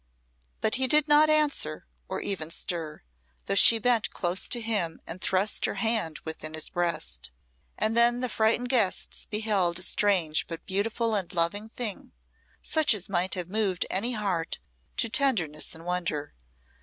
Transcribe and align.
But 0.61 0.73
he 0.81 0.87
did 0.87 1.07
not 1.07 1.29
answer, 1.29 1.85
or 2.09 2.21
even 2.21 2.49
stir, 2.49 3.03
though 3.45 3.53
she 3.53 3.77
bent 3.77 4.09
close 4.09 4.47
to 4.47 4.59
him 4.59 4.99
and 5.05 5.21
thrust 5.21 5.65
her 5.65 5.75
hand 5.75 6.19
within 6.25 6.55
his 6.55 6.69
breast. 6.69 7.31
And 7.77 7.95
then 7.95 8.19
the 8.19 8.27
frightened 8.27 8.69
guests 8.69 9.27
beheld 9.27 9.77
a 9.77 9.83
strange 9.83 10.47
but 10.47 10.65
beautiful 10.65 11.13
and 11.13 11.31
loving 11.31 11.69
thing, 11.69 12.13
such 12.63 12.95
as 12.95 13.09
might 13.09 13.35
have 13.35 13.47
moved 13.47 13.85
any 13.91 14.13
heart 14.13 14.57
to 14.97 15.07
tenderness 15.07 15.75
and 15.75 15.85
wonder. 15.85 16.33